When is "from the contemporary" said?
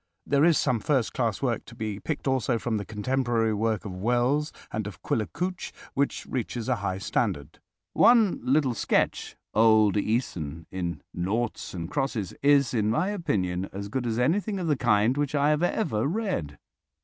2.57-3.53